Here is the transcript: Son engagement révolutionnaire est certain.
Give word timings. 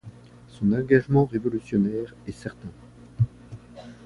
Son 0.47 0.71
engagement 0.73 1.25
révolutionnaire 1.25 2.15
est 2.25 2.31
certain. 2.31 2.71